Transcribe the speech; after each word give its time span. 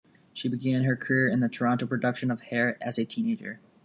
She 0.33 0.49
began 0.49 0.83
her 0.85 0.95
career 0.95 1.27
in 1.27 1.41
the 1.41 1.47
Toronto 1.47 1.85
production 1.85 2.31
of 2.31 2.41
"Hair" 2.41 2.75
as 2.81 2.97
a 2.97 3.05
teenager. 3.05 3.59